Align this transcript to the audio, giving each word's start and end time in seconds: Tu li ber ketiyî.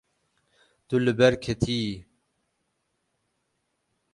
Tu 0.87 0.95
li 1.03 1.13
ber 1.19 1.33
ketiyî. 1.43 1.95